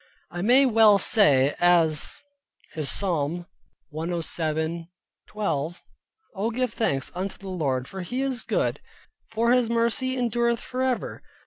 I 0.31 0.41
may 0.41 0.65
well 0.65 0.97
say 0.97 1.53
as 1.59 2.23
his 2.73 2.89
Psalm 2.89 3.45
107.12 3.93 5.79
"Oh 6.33 6.49
give 6.49 6.73
thanks 6.73 7.11
unto 7.13 7.37
the 7.37 7.47
Lord 7.49 7.87
for 7.87 8.01
he 8.01 8.23
is 8.23 8.41
good, 8.41 8.79
for 9.29 9.51
his 9.51 9.69
mercy 9.69 10.17
endureth 10.17 10.59
for 10.59 10.81
ever." 10.81 11.21